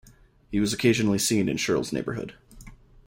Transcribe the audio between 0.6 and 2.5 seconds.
occasionally seen in Shirl's Neighbourhood.